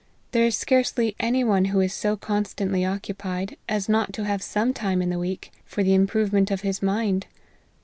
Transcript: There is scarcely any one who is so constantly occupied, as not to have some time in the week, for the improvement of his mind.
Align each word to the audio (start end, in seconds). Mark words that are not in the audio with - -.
There 0.31 0.47
is 0.47 0.55
scarcely 0.55 1.15
any 1.19 1.43
one 1.43 1.65
who 1.65 1.79
is 1.79 1.93
so 1.93 2.17
constantly 2.17 2.83
occupied, 2.83 3.55
as 3.69 3.87
not 3.87 4.13
to 4.13 4.23
have 4.25 4.41
some 4.41 4.73
time 4.73 4.99
in 4.99 5.11
the 5.11 5.19
week, 5.19 5.51
for 5.63 5.83
the 5.83 5.93
improvement 5.93 6.49
of 6.49 6.61
his 6.61 6.81
mind. 6.81 7.27